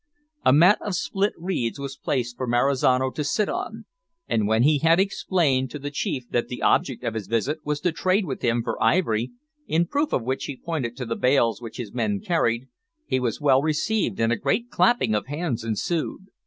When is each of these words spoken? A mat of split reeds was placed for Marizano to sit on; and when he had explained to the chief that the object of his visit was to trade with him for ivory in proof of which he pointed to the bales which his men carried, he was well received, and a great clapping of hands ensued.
A 0.43 0.51
mat 0.51 0.79
of 0.83 0.95
split 0.95 1.33
reeds 1.37 1.77
was 1.77 1.95
placed 1.95 2.35
for 2.35 2.47
Marizano 2.47 3.11
to 3.11 3.23
sit 3.23 3.47
on; 3.47 3.85
and 4.27 4.47
when 4.47 4.63
he 4.63 4.79
had 4.79 4.99
explained 4.99 5.69
to 5.69 5.77
the 5.77 5.91
chief 5.91 6.27
that 6.31 6.47
the 6.47 6.63
object 6.63 7.03
of 7.03 7.13
his 7.13 7.27
visit 7.27 7.59
was 7.63 7.79
to 7.81 7.91
trade 7.91 8.25
with 8.25 8.41
him 8.41 8.63
for 8.63 8.81
ivory 8.81 9.29
in 9.67 9.85
proof 9.85 10.11
of 10.11 10.23
which 10.23 10.45
he 10.45 10.57
pointed 10.57 10.97
to 10.97 11.05
the 11.05 11.15
bales 11.15 11.61
which 11.61 11.77
his 11.77 11.93
men 11.93 12.19
carried, 12.19 12.65
he 13.05 13.19
was 13.19 13.39
well 13.39 13.61
received, 13.61 14.19
and 14.19 14.31
a 14.33 14.37
great 14.37 14.71
clapping 14.71 15.13
of 15.13 15.27
hands 15.27 15.63
ensued. 15.63 16.29